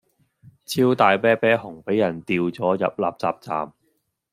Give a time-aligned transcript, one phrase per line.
[0.65, 3.71] 超大啤啤熊俾人掉左入垃圾站